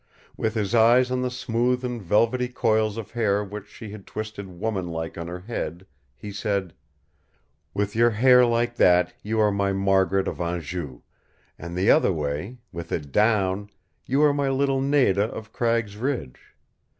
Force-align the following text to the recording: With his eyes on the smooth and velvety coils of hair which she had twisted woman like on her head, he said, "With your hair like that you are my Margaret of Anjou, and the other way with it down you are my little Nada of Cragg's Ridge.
With 0.35 0.55
his 0.55 0.73
eyes 0.73 1.11
on 1.11 1.21
the 1.21 1.29
smooth 1.29 1.85
and 1.85 2.01
velvety 2.01 2.47
coils 2.47 2.97
of 2.97 3.11
hair 3.11 3.43
which 3.43 3.67
she 3.69 3.91
had 3.91 4.07
twisted 4.07 4.47
woman 4.47 4.87
like 4.87 5.15
on 5.15 5.27
her 5.27 5.41
head, 5.41 5.85
he 6.15 6.31
said, 6.31 6.73
"With 7.75 7.95
your 7.95 8.09
hair 8.09 8.43
like 8.43 8.77
that 8.77 9.13
you 9.21 9.39
are 9.39 9.51
my 9.51 9.73
Margaret 9.73 10.27
of 10.27 10.41
Anjou, 10.41 11.03
and 11.59 11.75
the 11.77 11.91
other 11.91 12.11
way 12.11 12.57
with 12.71 12.91
it 12.91 13.11
down 13.11 13.69
you 14.07 14.23
are 14.23 14.33
my 14.33 14.49
little 14.49 14.81
Nada 14.81 15.25
of 15.25 15.53
Cragg's 15.53 15.95
Ridge. 15.95 16.55